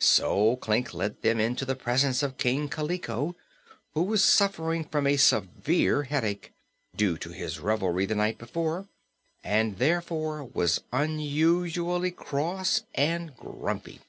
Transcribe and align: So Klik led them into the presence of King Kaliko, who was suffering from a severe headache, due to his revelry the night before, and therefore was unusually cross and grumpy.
So 0.00 0.56
Klik 0.58 0.92
led 0.92 1.22
them 1.22 1.40
into 1.40 1.64
the 1.64 1.74
presence 1.74 2.22
of 2.22 2.36
King 2.36 2.68
Kaliko, 2.68 3.34
who 3.94 4.02
was 4.02 4.22
suffering 4.22 4.84
from 4.84 5.06
a 5.06 5.16
severe 5.16 6.02
headache, 6.02 6.52
due 6.94 7.16
to 7.16 7.30
his 7.30 7.58
revelry 7.58 8.04
the 8.04 8.14
night 8.14 8.36
before, 8.36 8.86
and 9.42 9.78
therefore 9.78 10.44
was 10.44 10.82
unusually 10.92 12.10
cross 12.10 12.82
and 12.94 13.34
grumpy. 13.34 14.02